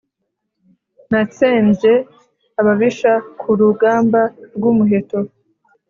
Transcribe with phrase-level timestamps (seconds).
[1.11, 1.93] natsembye
[2.59, 4.21] ababisha ku rugamba
[4.55, 5.17] rw'umuheto.